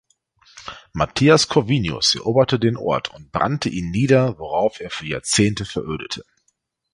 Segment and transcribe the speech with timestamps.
[0.95, 6.23] Matthias Corvinus eroberte den Ort und brannte ihn nieder, worauf er für Jahrzehnte verödete.